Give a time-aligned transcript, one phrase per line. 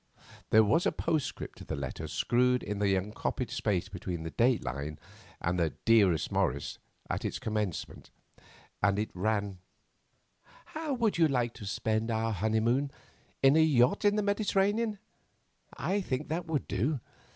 [0.49, 4.63] There was a postscript to the letter screwed into the unoccupied space between the date
[4.63, 4.97] line
[5.39, 8.09] and the "Dearest Morris" at its commencement.
[8.81, 9.59] It ran:
[10.65, 12.89] "How would you like to spend our honeymoon?
[13.43, 14.97] In a yacht in the Mediterranean?
[15.77, 16.99] I think that would do.